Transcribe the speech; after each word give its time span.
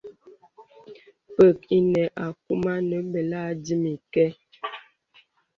Pə̀k 1.35 1.59
enə 1.77 2.03
akūmà 2.25 2.73
nə 2.89 2.97
bəlà 3.11 3.41
dimi 3.63 3.93
kɛ. 4.13 4.25